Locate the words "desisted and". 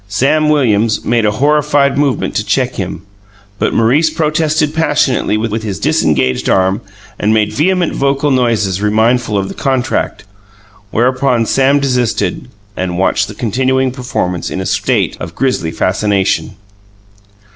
11.79-12.97